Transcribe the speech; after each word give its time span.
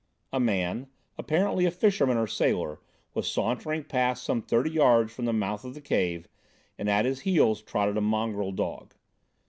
A 0.33 0.39
man, 0.39 0.87
apparently 1.15 1.65
a 1.65 1.69
fisherman 1.69 2.17
or 2.17 2.25
sailor, 2.25 2.79
was 3.13 3.31
sauntering 3.31 3.83
past 3.83 4.23
some 4.23 4.41
thirty 4.41 4.71
yards 4.71 5.13
from 5.13 5.25
the 5.25 5.31
mouth 5.31 5.63
of 5.63 5.75
the 5.75 5.79
cave, 5.79 6.27
and 6.75 6.89
at 6.89 7.05
his 7.05 7.19
heels 7.19 7.61
trotted 7.61 7.97
a 7.97 8.01
mongrel 8.01 8.51
dog. 8.51 8.95